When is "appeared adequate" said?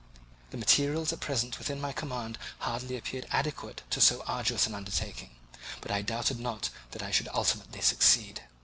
2.97-3.83